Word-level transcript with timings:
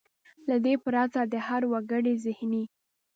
له 0.49 0.55
دې 0.65 0.73
پرته 0.83 1.21
د 1.31 1.35
هر 1.47 1.61
وګړي 1.71 2.13
زهني. 2.23 2.63